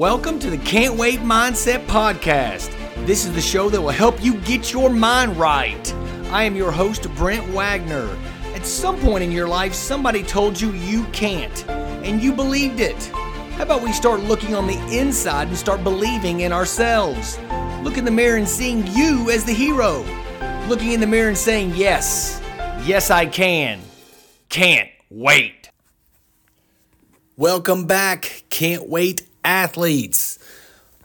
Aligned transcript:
Welcome 0.00 0.38
to 0.38 0.48
the 0.48 0.56
Can't 0.56 0.96
Wait 0.96 1.18
Mindset 1.18 1.84
Podcast. 1.84 2.74
This 3.04 3.26
is 3.26 3.34
the 3.34 3.40
show 3.42 3.68
that 3.68 3.82
will 3.82 3.90
help 3.90 4.24
you 4.24 4.40
get 4.40 4.72
your 4.72 4.88
mind 4.88 5.36
right. 5.36 5.94
I 6.30 6.44
am 6.44 6.56
your 6.56 6.72
host, 6.72 7.06
Brent 7.16 7.46
Wagner. 7.48 8.08
At 8.54 8.64
some 8.64 8.98
point 8.98 9.22
in 9.22 9.30
your 9.30 9.46
life, 9.46 9.74
somebody 9.74 10.22
told 10.22 10.58
you 10.58 10.72
you 10.72 11.04
can't, 11.12 11.68
and 11.68 12.22
you 12.22 12.32
believed 12.32 12.80
it. 12.80 12.96
How 13.58 13.64
about 13.64 13.82
we 13.82 13.92
start 13.92 14.20
looking 14.20 14.54
on 14.54 14.66
the 14.66 14.78
inside 14.88 15.48
and 15.48 15.56
start 15.58 15.84
believing 15.84 16.40
in 16.40 16.50
ourselves? 16.50 17.38
Look 17.82 17.98
in 17.98 18.06
the 18.06 18.10
mirror 18.10 18.38
and 18.38 18.48
seeing 18.48 18.86
you 18.86 19.28
as 19.30 19.44
the 19.44 19.52
hero. 19.52 20.02
Looking 20.66 20.92
in 20.92 21.00
the 21.00 21.06
mirror 21.06 21.28
and 21.28 21.36
saying, 21.36 21.74
Yes, 21.74 22.40
yes, 22.86 23.10
I 23.10 23.26
can. 23.26 23.82
Can't 24.48 24.88
wait. 25.10 25.68
Welcome 27.36 27.84
back. 27.84 28.44
Can't 28.48 28.88
wait 28.88 29.26
athletes. 29.44 30.38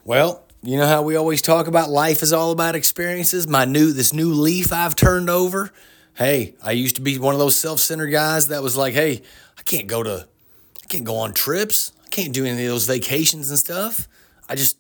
Well, 0.04 0.43
you 0.61 0.77
know 0.77 0.88
how 0.88 1.02
we 1.03 1.16
always 1.16 1.41
talk 1.41 1.67
about 1.67 1.89
life 1.89 2.23
is 2.23 2.34
all 2.34 2.52
about 2.52 2.75
experiences. 2.75 3.48
My 3.48 3.66
new 3.66 3.94
this 3.94 4.13
new 4.13 4.31
leaf 4.31 4.73
I've 4.73 4.95
turned 4.95 5.30
over. 5.30 5.71
Hey, 6.16 6.55
I 6.63 6.71
used 6.71 6.95
to 6.95 7.02
be 7.02 7.17
one 7.20 7.35
of 7.35 7.39
those 7.39 7.55
self-centered 7.55 8.08
guys 8.08 8.48
that 8.48 8.63
was 8.63 8.75
like, 8.75 8.94
"Hey, 8.94 9.21
I 9.58 9.61
can't 9.61 9.88
go 9.88 10.02
to 10.02 10.27
I 10.84 10.88
can't 10.88 11.03
go 11.03 11.17
on 11.17 11.34
trips. 11.34 11.91
I 12.03 12.08
can't 12.09 12.34
do 12.34 12.45
any 12.45 12.63
of 12.63 12.70
those 12.70 12.85
vacations 12.88 13.49
and 13.49 13.59
stuff. 13.59 14.08
I 14.47 14.55
just 14.55 14.77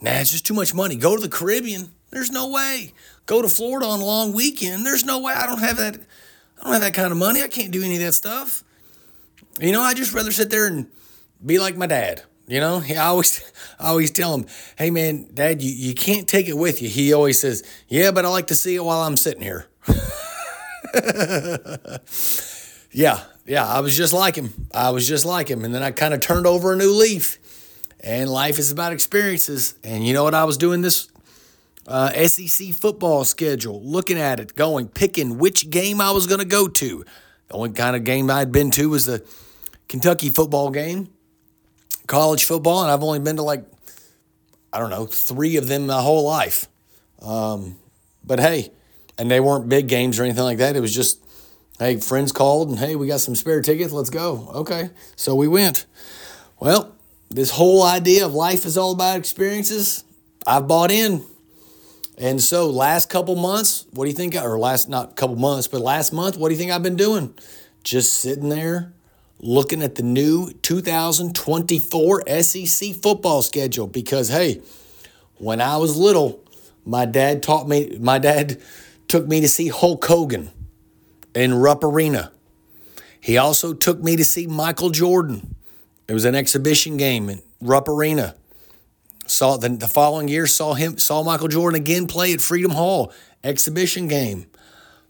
nah, 0.00 0.12
it's 0.12 0.30
just 0.30 0.46
too 0.46 0.54
much 0.54 0.74
money. 0.74 0.96
Go 0.96 1.16
to 1.16 1.22
the 1.22 1.28
Caribbean. 1.28 1.90
There's 2.10 2.30
no 2.30 2.48
way. 2.48 2.92
Go 3.26 3.40
to 3.40 3.48
Florida 3.48 3.86
on 3.86 4.00
a 4.00 4.04
long 4.04 4.32
weekend. 4.32 4.84
There's 4.84 5.04
no 5.04 5.18
way. 5.20 5.32
I 5.32 5.46
don't 5.46 5.60
have 5.60 5.76
that 5.78 5.96
I 6.58 6.64
don't 6.64 6.72
have 6.74 6.82
that 6.82 6.94
kind 6.94 7.10
of 7.10 7.18
money. 7.18 7.42
I 7.42 7.48
can't 7.48 7.70
do 7.70 7.82
any 7.82 7.96
of 7.96 8.02
that 8.02 8.12
stuff. 8.12 8.64
You 9.60 9.72
know, 9.72 9.80
I 9.80 9.94
just 9.94 10.12
rather 10.12 10.32
sit 10.32 10.50
there 10.50 10.66
and 10.66 10.86
be 11.44 11.58
like 11.58 11.76
my 11.76 11.86
dad. 11.86 12.22
You 12.46 12.60
know, 12.60 12.82
I 12.88 12.96
always, 12.96 13.52
I 13.78 13.86
always 13.88 14.10
tell 14.10 14.34
him, 14.34 14.46
"Hey, 14.76 14.90
man, 14.90 15.28
Dad, 15.32 15.62
you, 15.62 15.70
you 15.70 15.94
can't 15.94 16.28
take 16.28 16.48
it 16.48 16.56
with 16.56 16.82
you." 16.82 16.88
He 16.88 17.12
always 17.12 17.40
says, 17.40 17.62
"Yeah, 17.88 18.10
but 18.10 18.24
I 18.24 18.28
like 18.28 18.48
to 18.48 18.54
see 18.54 18.74
it 18.74 18.84
while 18.84 19.00
I'm 19.00 19.16
sitting 19.16 19.42
here." 19.42 19.66
yeah, 22.92 23.22
yeah, 23.46 23.66
I 23.66 23.80
was 23.80 23.96
just 23.96 24.12
like 24.12 24.36
him. 24.36 24.68
I 24.74 24.90
was 24.90 25.06
just 25.06 25.24
like 25.24 25.48
him, 25.48 25.64
and 25.64 25.74
then 25.74 25.82
I 25.82 25.90
kind 25.90 26.14
of 26.14 26.20
turned 26.20 26.46
over 26.46 26.72
a 26.72 26.76
new 26.76 26.92
leaf. 26.92 27.38
And 28.02 28.28
life 28.28 28.58
is 28.58 28.72
about 28.72 28.92
experiences. 28.92 29.76
And 29.84 30.04
you 30.04 30.12
know 30.12 30.24
what 30.24 30.34
I 30.34 30.44
was 30.44 30.56
doing 30.56 30.80
this 30.80 31.08
uh, 31.86 32.10
SEC 32.26 32.74
football 32.74 33.24
schedule, 33.24 33.80
looking 33.84 34.18
at 34.18 34.40
it, 34.40 34.56
going, 34.56 34.88
picking 34.88 35.38
which 35.38 35.70
game 35.70 36.00
I 36.00 36.10
was 36.10 36.26
going 36.26 36.40
to 36.40 36.46
go 36.46 36.68
to. 36.68 37.04
The 37.48 37.54
only 37.54 37.70
kind 37.70 37.94
of 37.94 38.04
game 38.04 38.30
I'd 38.30 38.50
been 38.50 38.70
to 38.72 38.88
was 38.88 39.06
the 39.06 39.24
Kentucky 39.88 40.30
football 40.30 40.70
game 40.70 41.10
college 42.06 42.44
football, 42.44 42.82
and 42.82 42.90
I've 42.90 43.02
only 43.02 43.20
been 43.20 43.36
to 43.36 43.42
like, 43.42 43.64
I 44.72 44.78
don't 44.78 44.90
know, 44.90 45.06
three 45.06 45.56
of 45.56 45.68
them 45.68 45.86
my 45.86 46.00
whole 46.00 46.24
life. 46.24 46.68
Um, 47.20 47.76
but 48.24 48.40
hey, 48.40 48.72
and 49.18 49.30
they 49.30 49.40
weren't 49.40 49.68
big 49.68 49.88
games 49.88 50.18
or 50.18 50.24
anything 50.24 50.44
like 50.44 50.58
that. 50.58 50.76
It 50.76 50.80
was 50.80 50.94
just, 50.94 51.22
hey, 51.78 51.98
friends 51.98 52.32
called 52.32 52.70
and 52.70 52.78
hey, 52.78 52.96
we 52.96 53.06
got 53.06 53.20
some 53.20 53.34
spare 53.34 53.60
tickets. 53.60 53.92
Let's 53.92 54.10
go. 54.10 54.50
Okay. 54.54 54.90
So 55.16 55.34
we 55.34 55.48
went. 55.48 55.86
Well, 56.58 56.94
this 57.30 57.50
whole 57.50 57.82
idea 57.82 58.26
of 58.26 58.34
life 58.34 58.64
is 58.64 58.76
all 58.76 58.92
about 58.92 59.18
experiences, 59.18 60.04
I've 60.46 60.68
bought 60.68 60.90
in. 60.90 61.24
And 62.18 62.42
so 62.42 62.68
last 62.68 63.08
couple 63.08 63.36
months, 63.36 63.86
what 63.92 64.04
do 64.04 64.10
you 64.10 64.16
think? 64.16 64.34
Or 64.34 64.58
last, 64.58 64.88
not 64.88 65.16
couple 65.16 65.36
months, 65.36 65.66
but 65.66 65.80
last 65.80 66.12
month, 66.12 66.36
what 66.36 66.48
do 66.48 66.54
you 66.54 66.58
think 66.58 66.70
I've 66.70 66.82
been 66.82 66.96
doing? 66.96 67.34
Just 67.82 68.12
sitting 68.12 68.48
there 68.48 68.92
looking 69.42 69.82
at 69.82 69.96
the 69.96 70.02
new 70.02 70.52
2024 70.62 72.22
SEC 72.42 72.94
football 72.94 73.42
schedule 73.42 73.88
because, 73.88 74.28
hey, 74.28 74.62
when 75.38 75.60
I 75.60 75.76
was 75.76 75.96
little, 75.96 76.40
my 76.86 77.04
dad 77.04 77.42
taught 77.42 77.68
me, 77.68 77.98
my 78.00 78.18
dad 78.18 78.60
took 79.08 79.26
me 79.26 79.40
to 79.40 79.48
see 79.48 79.68
Hulk 79.68 80.04
Hogan 80.04 80.50
in 81.34 81.54
Rupp 81.54 81.82
Arena. 81.82 82.32
He 83.20 83.36
also 83.36 83.74
took 83.74 84.00
me 84.00 84.16
to 84.16 84.24
see 84.24 84.46
Michael 84.46 84.90
Jordan. 84.90 85.56
It 86.08 86.14
was 86.14 86.24
an 86.24 86.34
exhibition 86.34 86.96
game 86.96 87.28
in 87.28 87.42
Rupp 87.60 87.88
Arena. 87.88 88.36
Saw 89.26 89.56
the, 89.56 89.68
the 89.70 89.88
following 89.88 90.28
year 90.28 90.46
saw 90.46 90.74
him 90.74 90.98
saw 90.98 91.22
Michael 91.22 91.48
Jordan 91.48 91.80
again 91.80 92.06
play 92.06 92.32
at 92.32 92.40
Freedom 92.40 92.72
Hall 92.72 93.12
exhibition 93.44 94.08
game. 94.08 94.46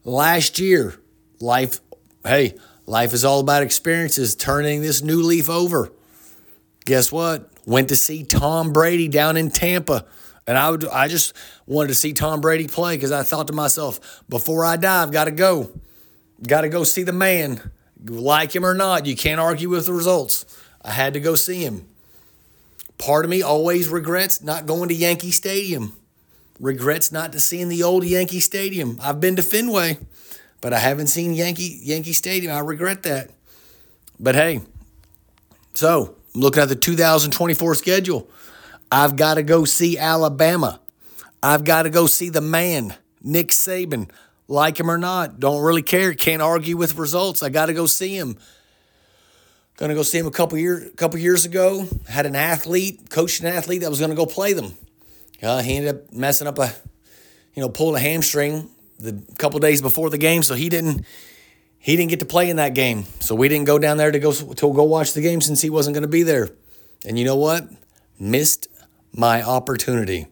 Last 0.05 0.59
year, 0.59 0.95
life 1.41 1.81
hey, 2.25 2.55
Life 2.87 3.13
is 3.13 3.25
all 3.25 3.41
about 3.41 3.63
experiences, 3.63 4.35
turning 4.35 4.83
this 4.83 5.03
new 5.03 5.23
leaf 5.23 5.49
over. 5.49 5.93
Guess 6.85 7.13
what? 7.13 7.49
Went 7.65 7.89
to 7.91 7.97
see 7.97 8.25
Tom 8.25 8.73
Brady 8.73 9.09
down 9.09 9.37
in 9.37 9.51
Tampa. 9.51 10.05
And 10.47 10.59
I 10.59 10.71
would 10.71 10.89
I 10.89 11.07
just 11.07 11.35
wanted 11.67 11.89
to 11.89 11.95
see 11.95 12.13
Tom 12.13 12.41
Brady 12.41 12.67
play 12.67 12.97
because 12.97 13.13
I 13.13 13.23
thought 13.23 13.47
to 13.47 13.53
myself, 13.53 14.23
before 14.29 14.65
I 14.65 14.77
die, 14.77 15.03
I've 15.03 15.13
got 15.13 15.25
to 15.25 15.31
go. 15.31 15.71
Got 16.47 16.63
to 16.63 16.69
go 16.69 16.83
see 16.83 17.05
the 17.05 17.13
man. 17.13 17.71
Like 18.05 18.55
him 18.55 18.67
or 18.67 18.75
not, 18.75 19.07
you 19.07 19.15
can't 19.15 19.41
argue 19.41 19.69
with 19.69 19.87
the 19.87 19.93
results. 19.93 20.45
I 20.85 20.91
had 20.91 21.15
to 21.15 21.21
go 21.21 21.37
see 21.37 21.65
him. 21.65 21.87
Part 22.99 23.25
of 23.25 23.31
me 23.31 23.43
always 23.43 23.89
regrets 23.89 24.43
not 24.43 24.67
going 24.67 24.89
to 24.89 24.95
Yankee 24.95 25.31
Stadium. 25.31 25.97
Regrets 26.59 27.13
not 27.13 27.33
to 27.33 27.41
seeing 27.41 27.69
the 27.69 27.85
old 27.85 28.05
Yankee 28.05 28.41
Stadium. 28.41 28.99
I've 29.01 29.21
been 29.21 29.37
to 29.37 29.43
Fenway 29.43 29.99
but 30.63 30.73
I 30.73 30.79
haven't 30.79 31.09
seen 31.09 31.35
Yankee 31.35 31.81
Yankee 31.83 32.15
Stadium. 32.15 32.55
I 32.55 32.61
regret 32.61 33.03
that. 33.03 33.31
But 34.19 34.35
hey, 34.35 34.63
so 35.75 36.17
I'm 36.35 36.41
looking 36.41 36.63
at 36.63 36.71
the 36.71 36.77
2024 36.77 37.75
schedule. 37.75 38.31
I've 38.91 39.17
got 39.17 39.35
to 39.35 39.43
go 39.43 39.67
see 39.67 39.99
Alabama. 39.99 40.81
I've 41.43 41.65
got 41.65 41.83
to 41.83 41.91
go 41.91 42.07
see 42.07 42.31
the 42.31 42.41
man, 42.41 42.95
Nick 43.21 43.49
Saban. 43.49 44.09
Like 44.49 44.79
him 44.79 44.91
or 44.91 44.99
not, 44.99 45.41
don't 45.41 45.63
really 45.63 45.83
care. 45.83 46.15
Can't 46.15 46.43
argue 46.43 46.77
with 46.77 46.97
results. 46.97 47.43
I 47.43 47.49
got 47.49 47.67
to 47.67 47.75
go 47.75 47.87
see 47.87 48.17
him. 48.17 48.39
Gonna 49.79 49.95
go 49.95 50.03
see 50.03 50.19
him 50.19 50.27
a 50.27 50.31
couple 50.31 50.59
years 50.59 50.87
a 50.87 50.91
couple 50.91 51.19
years 51.19 51.45
ago. 51.45 51.89
Had 52.07 52.27
an 52.27 52.37
athlete, 52.37 53.09
coached 53.11 53.41
an 53.41 53.47
athlete 53.47 53.81
that 53.81 53.91
was 53.91 53.99
gonna 53.99 54.15
go 54.15 54.27
play 54.27 54.53
them. 54.53 54.75
Uh, 55.43 55.61
he 55.61 55.77
ended 55.77 55.97
up 55.97 56.13
messing 56.13 56.47
up 56.47 56.59
a, 56.59 56.73
you 57.55 57.63
know, 57.63 57.69
pulled 57.69 57.97
a 57.97 57.99
hamstring 57.99 58.71
the 59.03 59.23
couple 59.39 59.59
days 59.61 59.83
before 59.83 60.11
the 60.11 60.19
game, 60.19 60.43
so 60.43 60.55
he 60.55 60.69
didn't 60.69 61.05
he 61.79 61.97
didn't 61.97 62.11
get 62.11 62.21
to 62.21 62.27
play 62.27 62.49
in 62.49 62.57
that 62.57 62.75
game. 62.75 63.05
So 63.19 63.35
we 63.35 63.49
didn't 63.49 63.67
go 63.67 63.79
down 63.79 63.97
there 63.97 64.13
to 64.13 64.19
go 64.19 64.33
to 64.33 64.73
go 64.73 64.85
watch 64.85 65.15
the 65.15 65.21
game 65.21 65.41
since 65.41 65.61
he 65.61 65.71
wasn't 65.71 65.95
going 65.95 66.03
to 66.03 66.09
be 66.09 66.23
there. 66.23 66.51
And 67.05 67.19
you 67.19 67.25
know 67.25 67.37
what? 67.37 67.65
Missed 68.19 68.69
my 69.13 69.43
opportunity. 69.43 70.29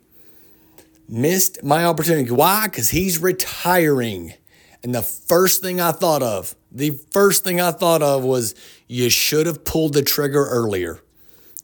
Missed 1.09 1.65
my 1.65 1.85
opportunity. 1.85 2.31
Why? 2.31 2.67
Because 2.67 2.91
he's 2.91 3.19
retiring. 3.19 4.35
And 4.83 4.95
the 4.95 5.03
first 5.03 5.61
thing 5.61 5.81
I 5.81 5.91
thought 5.91 6.23
of, 6.23 6.55
the 6.71 6.91
first 7.11 7.43
thing 7.43 7.61
I 7.61 7.73
thought 7.73 8.01
of 8.01 8.23
was 8.23 8.55
you 8.87 9.11
should 9.11 9.47
have 9.47 9.65
pulled 9.65 9.95
the 9.95 10.03
trigger 10.03 10.47
earlier. 10.47 11.01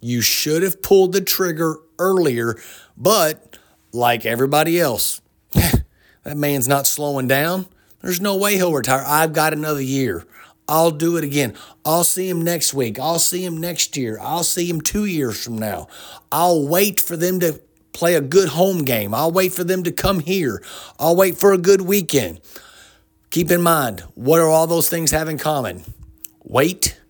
You 0.01 0.21
should 0.21 0.65
have 0.65 0.83
pulled 0.83 1.13
the 1.13 1.21
trigger 1.21 1.77
earlier, 1.99 2.57
but 2.97 3.57
like 3.93 4.27
everybody 4.27 4.81
else, 4.81 5.21
that 6.27 6.37
man's 6.37 6.67
not 6.67 6.89
slowing 6.89 7.29
down. 7.29 7.67
There's 8.03 8.21
no 8.21 8.37
way 8.37 8.57
he'll 8.57 8.73
retire. 8.73 9.05
I've 9.07 9.33
got 9.33 9.53
another 9.53 9.81
year. 9.81 10.25
I'll 10.69 10.91
do 10.91 11.17
it 11.17 11.23
again. 11.23 11.55
I'll 11.85 12.03
see 12.03 12.29
him 12.29 12.43
next 12.43 12.75
week. 12.75 12.99
I'll 12.99 13.21
see 13.21 13.45
him 13.45 13.59
next 13.59 13.97
year. 13.97 14.19
I'll 14.21 14.43
see 14.43 14.69
him 14.69 14.81
two 14.81 15.05
years 15.05 15.45
from 15.45 15.57
now. 15.57 15.87
I'll 16.33 16.67
wait 16.67 17.01
for 17.01 17.17
them 17.17 17.39
to 17.39 17.61
play 17.93 18.17
a 18.17 18.21
good 18.21 18.49
home 18.49 18.85
game. 18.85 19.15
I'll 19.15 19.31
wait 19.31 19.53
for 19.53 19.63
them 19.63 19.85
to 19.85 19.93
come 19.93 20.19
here. 20.19 20.61
I'll 20.99 21.15
wait 21.15 21.37
for 21.37 21.53
a 21.53 21.59
good 21.59 21.83
weekend. 21.83 22.41
Keep 23.31 23.53
in 23.53 23.63
mind, 23.63 24.01
what 24.17 24.41
are 24.41 24.49
all 24.49 24.67
those 24.67 24.89
things 24.89 25.13
have 25.13 25.29
in 25.29 25.39
common? 25.39 25.85
Wait, 26.43 27.01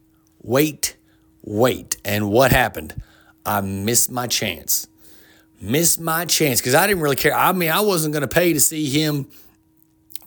wait, 0.43 0.95
wait. 1.41 1.97
And 2.05 2.29
what 2.29 2.53
happened? 2.53 3.01
I 3.47 3.63
missed 3.63 4.11
my 4.11 4.27
chance 4.27 4.89
missed 5.61 6.01
my 6.01 6.25
chance 6.25 6.61
because 6.61 6.75
I 6.75 6.87
didn't 6.87 7.03
really 7.03 7.17
care. 7.17 7.35
I 7.35 7.53
mean, 7.53 7.71
I 7.71 7.81
wasn't 7.81 8.13
going 8.13 8.23
to 8.23 8.29
pay 8.29 8.53
to 8.53 8.61
see 8.61 8.89
him 8.89 9.29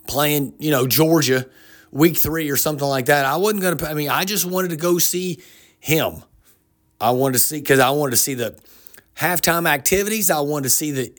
playing, 0.06 0.54
you 0.58 0.70
know, 0.70 0.86
Georgia 0.86 1.46
week 1.92 2.16
three 2.16 2.50
or 2.50 2.56
something 2.56 2.86
like 2.86 3.06
that. 3.06 3.24
I 3.24 3.36
wasn't 3.36 3.62
going 3.62 3.76
to, 3.76 3.88
I 3.88 3.94
mean, 3.94 4.08
I 4.08 4.24
just 4.24 4.44
wanted 4.44 4.70
to 4.70 4.76
go 4.76 4.98
see 4.98 5.40
him. 5.78 6.22
I 7.00 7.12
wanted 7.12 7.34
to 7.34 7.38
see, 7.38 7.60
because 7.60 7.80
I 7.80 7.90
wanted 7.90 8.12
to 8.12 8.16
see 8.16 8.34
the 8.34 8.58
halftime 9.16 9.68
activities. 9.68 10.30
I 10.30 10.40
wanted 10.40 10.64
to 10.64 10.70
see 10.70 10.90
the, 10.90 11.12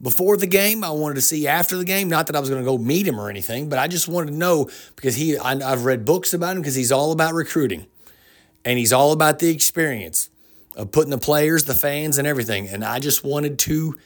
before 0.00 0.36
the 0.36 0.46
game. 0.46 0.82
I 0.84 0.90
wanted 0.90 1.14
to 1.16 1.20
see 1.20 1.46
after 1.46 1.76
the 1.76 1.84
game. 1.84 2.08
Not 2.08 2.26
that 2.28 2.36
I 2.36 2.40
was 2.40 2.48
going 2.48 2.62
to 2.62 2.66
go 2.66 2.78
meet 2.78 3.06
him 3.06 3.20
or 3.20 3.28
anything, 3.28 3.68
but 3.68 3.78
I 3.78 3.88
just 3.88 4.08
wanted 4.08 4.32
to 4.32 4.36
know 4.36 4.70
because 4.94 5.16
he, 5.16 5.36
I, 5.36 5.52
I've 5.52 5.84
read 5.84 6.04
books 6.04 6.32
about 6.32 6.56
him 6.56 6.62
because 6.62 6.74
he's 6.74 6.92
all 6.92 7.12
about 7.12 7.34
recruiting 7.34 7.86
and 8.64 8.78
he's 8.78 8.92
all 8.92 9.12
about 9.12 9.38
the 9.38 9.50
experience 9.50 10.30
of 10.76 10.92
putting 10.92 11.10
the 11.10 11.18
players, 11.18 11.64
the 11.64 11.74
fans, 11.74 12.18
and 12.18 12.28
everything. 12.28 12.68
And 12.68 12.84
I 12.84 13.00
just 13.00 13.24
wanted 13.24 13.58
to 13.60 13.98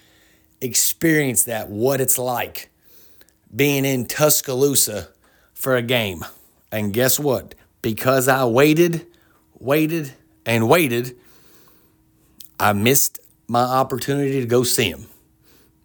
experience 0.60 1.44
that, 1.44 1.68
what 1.68 2.00
it's 2.00 2.16
like 2.16 2.70
being 3.54 3.84
in 3.84 4.06
Tuscaloosa 4.06 5.08
for 5.52 5.76
a 5.76 5.82
game. 5.82 6.24
And 6.70 6.92
guess 6.92 7.18
what? 7.18 7.54
Because 7.82 8.28
I 8.28 8.44
waited, 8.44 9.06
waited, 9.58 10.12
and 10.46 10.68
waited, 10.68 11.16
I 12.58 12.72
missed 12.72 13.18
my 13.48 13.62
opportunity 13.62 14.40
to 14.40 14.46
go 14.46 14.62
see 14.62 14.88
him. 14.88 15.06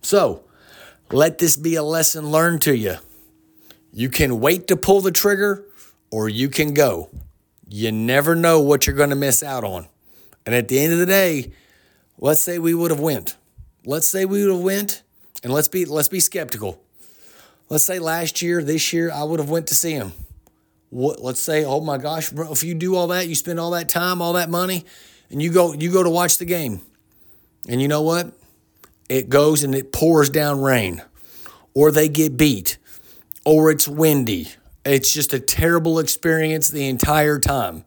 So 0.01 0.43
let 1.11 1.39
this 1.39 1.57
be 1.57 1.75
a 1.75 1.83
lesson 1.83 2.29
learned 2.29 2.61
to 2.63 2.75
you. 2.75 2.97
You 3.91 4.09
can 4.09 4.39
wait 4.39 4.67
to 4.67 4.77
pull 4.77 5.01
the 5.01 5.11
trigger 5.11 5.65
or 6.11 6.29
you 6.29 6.49
can 6.49 6.73
go. 6.73 7.09
You 7.67 7.91
never 7.91 8.35
know 8.35 8.59
what 8.61 8.85
you're 8.85 8.95
going 8.95 9.09
to 9.09 9.15
miss 9.15 9.41
out 9.41 9.63
on. 9.63 9.87
And 10.45 10.53
at 10.53 10.67
the 10.67 10.79
end 10.79 10.93
of 10.93 10.99
the 10.99 11.05
day, 11.05 11.51
let's 12.17 12.41
say 12.41 12.59
we 12.59 12.73
would 12.73 12.91
have 12.91 12.99
went. 12.99 13.35
Let's 13.85 14.07
say 14.07 14.25
we 14.25 14.43
would 14.43 14.53
have 14.53 14.63
went 14.63 15.03
and 15.43 15.51
let's 15.53 15.67
be 15.67 15.85
let's 15.85 16.07
be 16.07 16.19
skeptical. 16.19 16.81
Let's 17.69 17.83
say 17.83 17.99
last 17.99 18.41
year, 18.41 18.63
this 18.63 18.93
year 18.93 19.11
I 19.11 19.23
would 19.23 19.39
have 19.39 19.49
went 19.49 19.67
to 19.67 19.75
see 19.75 19.93
him. 19.93 20.13
What 20.89 21.21
let's 21.21 21.41
say, 21.41 21.65
oh 21.65 21.81
my 21.81 21.97
gosh, 21.97 22.29
bro, 22.29 22.51
if 22.51 22.63
you 22.63 22.73
do 22.73 22.95
all 22.95 23.07
that, 23.07 23.27
you 23.27 23.35
spend 23.35 23.59
all 23.59 23.71
that 23.71 23.89
time, 23.89 24.21
all 24.21 24.33
that 24.33 24.49
money, 24.49 24.85
and 25.29 25.41
you 25.41 25.51
go 25.51 25.73
you 25.73 25.91
go 25.91 26.03
to 26.03 26.09
watch 26.09 26.37
the 26.37 26.45
game. 26.45 26.81
And 27.67 27.81
you 27.81 27.87
know 27.87 28.01
what? 28.01 28.31
It 29.09 29.29
goes 29.29 29.63
and 29.63 29.73
it 29.73 29.91
pours 29.91 30.29
down 30.29 30.61
rain. 30.61 31.01
Or 31.73 31.91
they 31.91 32.07
get 32.07 32.37
beat. 32.37 32.77
Or 33.43 33.69
it's 33.69 33.87
windy 33.87 34.49
it's 34.85 35.11
just 35.11 35.33
a 35.33 35.39
terrible 35.39 35.99
experience 35.99 36.69
the 36.69 36.87
entire 36.87 37.39
time. 37.39 37.85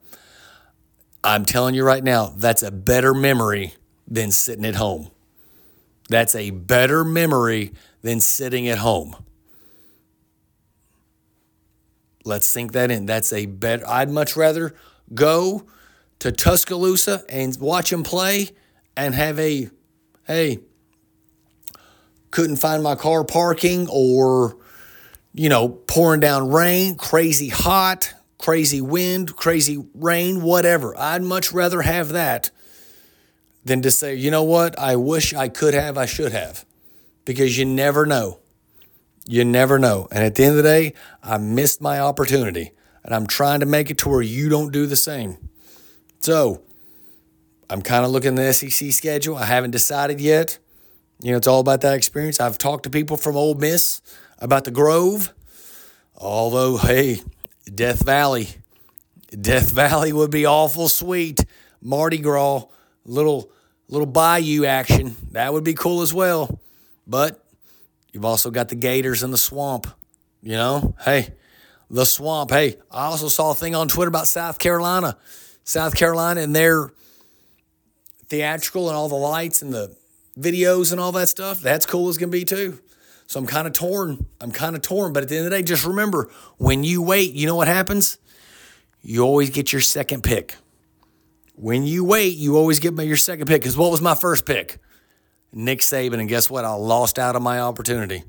I'm 1.23 1.45
telling 1.45 1.75
you 1.75 1.85
right 1.85 2.03
now, 2.03 2.33
that's 2.37 2.63
a 2.63 2.71
better 2.71 3.13
memory 3.13 3.75
than 4.07 4.31
sitting 4.31 4.65
at 4.65 4.77
home. 4.77 5.11
That's 6.09 6.35
a 6.35 6.51
better 6.51 7.05
memory 7.05 7.73
than 8.03 8.21
sitting 8.21 8.69
at 8.69 8.79
home. 8.79 9.17
Let's 12.25 12.47
sink 12.47 12.73
that 12.73 12.91
in. 12.91 13.07
That's 13.07 13.33
a 13.33 13.47
better, 13.47 13.87
I'd 13.89 14.11
much 14.11 14.37
rather 14.37 14.75
go 15.15 15.67
to 16.21 16.33
Tuscaloosa 16.33 17.25
and 17.29 17.57
watch 17.61 17.91
them 17.91 18.03
play 18.03 18.51
and 18.97 19.15
have 19.15 19.39
a, 19.39 19.71
hey, 20.27 20.61
couldn't 22.31 22.57
find 22.57 22.83
my 22.83 22.95
car 22.95 23.25
parking 23.25 23.89
or 23.91 24.59
you 25.39 25.49
know, 25.49 25.69
pouring 25.69 26.21
down 26.21 26.51
rain, 26.51 26.97
crazy 26.97 27.49
hot, 27.49 28.13
crazy 28.39 28.81
wind, 28.81 29.37
crazy 29.37 29.85
rain, 29.95 30.43
whatever. 30.43 30.97
I'd 30.97 31.23
much 31.23 31.53
rather 31.53 31.83
have 31.83 32.11
that 32.11 32.51
than 33.65 33.83
to 33.83 33.91
say, 33.91 34.15
you 34.15 34.31
know 34.31 34.45
what, 34.45 34.79
I 34.79 34.97
wish 34.97 35.35
I 35.35 35.49
could 35.49 35.75
have, 35.75 35.99
I 35.99 36.07
should 36.07 36.33
have. 36.33 36.65
Because 37.25 37.59
you 37.59 37.65
never 37.65 38.07
know. 38.07 38.41
You 39.27 39.45
never 39.45 39.79
know. 39.79 40.09
And 40.11 40.25
at 40.25 40.37
the 40.37 40.45
end 40.45 40.53
of 40.53 40.57
the 40.57 40.63
day, 40.63 40.95
I 41.23 41.37
missed 41.37 41.83
my 41.83 42.01
opportunity. 42.01 42.73
And 43.05 43.15
I'm 43.15 43.27
trying 43.27 43.61
to 43.61 43.67
make 43.67 43.91
it 43.91 43.99
to 43.99 44.09
where 44.09 44.23
you 44.23 44.49
don't 44.49 44.73
do 44.73 44.87
the 44.87 44.97
same. 44.97 45.37
So 46.21 46.63
I'm 47.69 47.83
kind 47.83 48.05
of 48.05 48.11
looking 48.11 48.39
at 48.39 48.43
the 48.43 48.53
SEC 48.53 48.93
schedule. 48.93 49.37
I 49.37 49.45
haven't 49.45 49.73
decided 49.73 50.21
yet. 50.21 50.59
You 51.21 51.33
know, 51.33 51.37
it's 51.37 51.47
all 51.47 51.61
about 51.61 51.83
that 51.83 51.95
experience. 51.95 52.41
I've 52.41 52.59
talked 52.59 52.85
to 52.85 52.91
people 52.91 53.17
from 53.17 53.37
Ole 53.37 53.55
Miss 53.55 54.01
about 54.39 54.65
the 54.65 54.71
Grove. 54.71 55.35
Although, 56.17 56.79
hey, 56.79 57.21
Death 57.75 58.05
Valley, 58.05 58.49
Death 59.31 59.71
Valley 59.71 60.13
would 60.13 60.31
be 60.31 60.47
awful 60.47 60.89
sweet. 60.89 61.45
Mardi 61.81 62.19
Gras, 62.19 62.65
little 63.05 63.51
little 63.89 64.07
bayou 64.07 64.65
action. 64.65 65.17
That 65.33 65.53
would 65.53 65.65
be 65.65 65.75
cool 65.75 66.03
as 66.03 66.13
well. 66.13 66.61
But 67.07 67.45
you've 68.13 68.25
also 68.25 68.51
got 68.51 68.69
the 68.69 68.75
Gators 68.75 69.23
in 69.23 69.31
the 69.31 69.39
swamp. 69.39 69.87
You 70.43 70.53
know, 70.53 70.95
hey, 71.05 71.35
the 71.91 72.07
swamp. 72.07 72.51
Hey, 72.51 72.77
I 72.91 73.07
also 73.07 73.29
saw 73.29 73.51
a 73.51 73.55
thing 73.55 73.75
on 73.75 73.89
Twitter 73.89 74.09
about 74.09 74.29
South 74.29 74.59
Carolina. 74.59 75.17
South 75.65 75.95
Carolina 75.95 76.41
and 76.41 76.57
their 76.57 76.91
theatrical 78.29 78.89
and 78.89 78.97
all 78.97 79.09
the 79.09 79.15
lights 79.15 79.63
and 79.63 79.73
the 79.73 79.95
videos 80.39 80.93
and 80.93 81.01
all 81.01 81.13
that 81.13 81.29
stuff. 81.29 81.61
That's 81.61 81.87
cool 81.87 82.09
as 82.09 82.19
can 82.19 82.31
be 82.31 82.45
too. 82.45 82.79
So 83.29 83.39
I'm 83.39 83.47
kind 83.47 83.67
of 83.67 83.75
torn. 83.75 84.25
I'm 84.41 84.51
kind 84.51 84.75
of 84.75 84.81
torn. 84.81 85.13
But 85.13 85.23
at 85.23 85.29
the 85.29 85.37
end 85.37 85.45
of 85.45 85.51
the 85.51 85.59
day, 85.59 85.63
just 85.63 85.85
remember 85.85 86.31
when 86.57 86.83
you 86.83 87.03
wait, 87.03 87.35
you 87.35 87.47
know 87.47 87.55
what 87.55 87.69
happens? 87.69 88.17
You 89.03 89.23
always 89.23 89.51
get 89.51 89.71
your 89.71 89.83
second 89.83 90.23
pick. 90.23 90.57
When 91.55 91.85
you 91.85 92.05
wait, 92.05 92.37
you 92.37 92.57
always 92.57 92.81
get 92.81 92.99
your 92.99 93.19
second 93.19 93.47
pick. 93.47 93.61
Because 93.61 93.77
what 93.77 93.91
was 93.91 94.01
my 94.01 94.15
first 94.15 94.47
pick? 94.47 94.79
Nick 95.53 95.81
Saban. 95.81 96.21
And 96.21 96.29
guess 96.29 96.49
what? 96.49 96.65
I 96.65 96.73
lost 96.73 97.19
out 97.19 97.37
on 97.37 97.43
my 97.43 97.61
opportunity. 97.61 98.25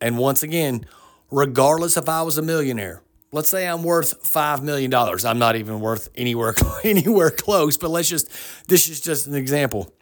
And 0.00 0.16
once 0.16 0.44
again, 0.44 0.86
regardless 1.32 1.96
if 1.96 2.08
I 2.08 2.22
was 2.22 2.38
a 2.38 2.42
millionaire, 2.42 3.02
let's 3.32 3.48
say 3.48 3.66
I'm 3.66 3.82
worth 3.82 4.22
$5 4.22 4.62
million. 4.62 4.94
I'm 4.94 5.38
not 5.40 5.56
even 5.56 5.80
worth 5.80 6.10
anywhere, 6.14 6.54
anywhere 6.84 7.32
close, 7.32 7.76
but 7.76 7.90
let's 7.90 8.08
just, 8.08 8.30
this 8.68 8.88
is 8.88 9.00
just 9.00 9.26
an 9.26 9.34
example. 9.34 9.92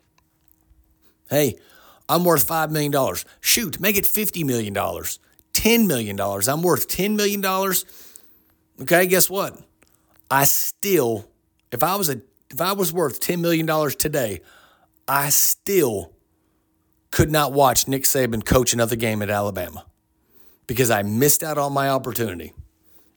Hey, 1.31 1.59
I'm 2.09 2.25
worth 2.25 2.47
$5 2.47 2.71
million. 2.71 2.93
Shoot, 3.41 3.81
make 3.81 3.97
it 3.97 4.05
$50 4.05 4.45
million, 4.45 4.75
$10 4.75 5.87
million. 5.87 6.21
I'm 6.21 6.63
worth 6.63 6.89
$10 6.89 7.17
million. 7.17 7.45
Okay, 8.83 9.07
guess 9.07 9.29
what? 9.29 9.61
I 10.31 10.45
still, 10.45 11.29
if 11.73 11.83
I 11.83 11.97
was 11.97 12.11
a 12.11 12.21
if 12.51 12.61
I 12.61 12.73
was 12.73 12.93
worth 12.93 13.21
$10 13.21 13.41
million 13.41 13.67
today, 13.99 14.41
I 15.09 15.31
still 15.31 16.13
could 17.11 17.31
not 17.31 17.53
watch 17.53 17.89
Nick 17.89 18.05
Saban 18.05 18.45
coach 18.45 18.73
another 18.73 18.97
game 18.97 19.23
at 19.23 19.31
Alabama 19.31 19.85
because 20.67 20.91
I 20.91 21.03
missed 21.03 21.43
out 21.43 21.59
on 21.59 21.73
my 21.73 21.89
opportunity. 21.89 22.53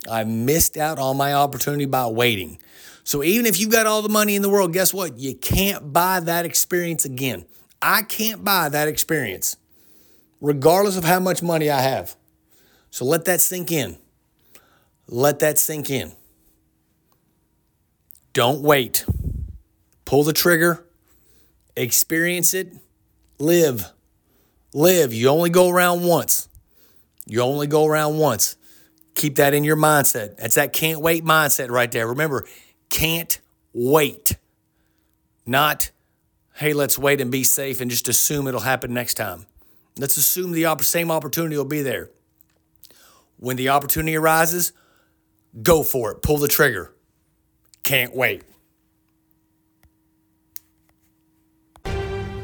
I 0.10 0.24
missed 0.24 0.78
out 0.78 0.98
on 0.98 1.18
my 1.18 1.34
opportunity 1.34 1.86
by 1.86 2.08
waiting. 2.08 2.60
So 3.04 3.24
even 3.24 3.46
if 3.46 3.60
you've 3.60 3.72
got 3.72 3.86
all 3.86 4.02
the 4.02 4.10
money 4.10 4.36
in 4.36 4.42
the 4.42 4.50
world, 4.50 4.72
guess 4.72 4.94
what? 4.94 5.18
You 5.18 5.36
can't 5.36 5.92
buy 5.92 6.20
that 6.22 6.46
experience 6.46 7.06
again. 7.06 7.46
I 7.82 8.02
can't 8.02 8.44
buy 8.44 8.70
that 8.70 8.88
experience, 8.88 9.58
regardless 10.42 10.98
of 10.98 11.04
how 11.06 11.20
much 11.20 11.42
money 11.42 11.70
I 11.70 11.82
have. 11.82 12.16
So 12.92 13.06
let 13.06 13.26
that 13.26 13.42
sink 13.42 13.72
in. 13.72 13.98
Let 15.08 15.40
that 15.40 15.58
sink 15.58 15.90
in. 15.90 16.12
Don't 18.34 18.62
wait. 18.62 19.06
Pull 20.06 20.24
the 20.24 20.34
trigger, 20.34 20.86
experience 21.76 22.54
it, 22.54 22.74
live. 23.38 23.92
Live. 24.74 25.14
You 25.14 25.30
only 25.30 25.50
go 25.50 25.70
around 25.70 26.04
once. 26.04 26.48
You 27.26 27.42
only 27.42 27.68
go 27.68 27.86
around 27.86 28.18
once. 28.18 28.56
Keep 29.16 29.36
that 29.36 29.54
in 29.54 29.64
your 29.64 29.76
mindset. 29.76 30.38
That's 30.38 30.56
that 30.56 30.74
can't 30.74 31.02
wait 31.02 31.24
mindset 31.24 31.70
right 31.70 31.92
there. 31.92 32.08
Remember, 32.08 32.46
can't 32.90 33.40
wait, 33.74 34.38
not 35.46 35.92
hey, 36.60 36.74
let's 36.74 37.00
wait 37.00 37.22
and 37.22 37.32
be 37.32 37.42
safe 37.42 37.80
and 37.80 37.90
just 37.90 38.10
assume 38.10 38.46
it'll 38.46 38.60
happen 38.60 38.94
next 38.94 39.14
time. 39.14 39.46
Let's 39.98 40.18
assume 40.18 40.52
the 40.52 40.76
same 40.82 41.10
opportunity 41.10 41.56
will 41.56 41.64
be 41.64 41.82
there. 41.82 42.10
When 43.38 43.56
the 43.56 43.70
opportunity 43.70 44.18
arises, 44.18 44.74
go 45.64 45.84
for 45.84 46.12
it. 46.12 46.22
Pull 46.22 46.38
the 46.38 46.50
trigger. 46.50 46.94
Can't 47.84 48.14
wait. 48.14 48.44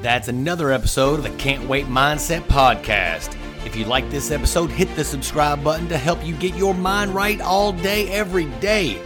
That's 0.02 0.30
another 0.30 0.72
episode 0.72 1.20
of 1.20 1.24
the 1.24 1.38
Can't 1.38 1.68
Wait 1.68 1.88
Mindset 1.88 2.44
Podcast. 2.44 3.36
If 3.66 3.76
you 3.76 3.84
like 3.84 4.10
this 4.12 4.32
episode, 4.32 4.70
hit 4.70 4.96
the 4.96 5.04
subscribe 5.04 5.62
button 5.62 5.90
to 5.90 5.98
help 5.98 6.26
you 6.26 6.36
get 6.36 6.56
your 6.56 6.74
mind 6.74 7.14
right 7.14 7.42
all 7.42 7.74
day, 7.74 8.08
every 8.12 8.46
day. 8.62 8.98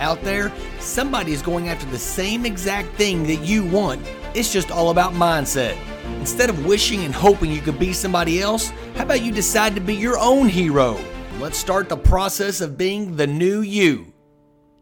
Out 0.00 0.20
there, 0.22 0.52
somebody 0.80 1.32
is 1.32 1.40
going 1.40 1.70
after 1.70 1.86
the 1.86 1.98
same 1.98 2.44
exact 2.44 2.94
thing 2.96 3.26
that 3.26 3.36
you 3.36 3.64
want 3.64 4.06
it's 4.34 4.52
just 4.52 4.70
all 4.70 4.90
about 4.90 5.12
mindset. 5.12 5.76
Instead 6.20 6.50
of 6.50 6.64
wishing 6.66 7.04
and 7.04 7.14
hoping 7.14 7.50
you 7.50 7.60
could 7.60 7.78
be 7.78 7.92
somebody 7.92 8.40
else, 8.40 8.70
how 8.94 9.02
about 9.02 9.22
you 9.22 9.32
decide 9.32 9.74
to 9.74 9.80
be 9.80 9.94
your 9.94 10.18
own 10.18 10.48
hero? 10.48 10.98
Let's 11.38 11.58
start 11.58 11.88
the 11.88 11.96
process 11.96 12.60
of 12.60 12.78
being 12.78 13.16
the 13.16 13.26
new 13.26 13.62
you. 13.62 14.12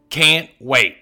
Can't 0.09 0.49
wait. 0.59 0.98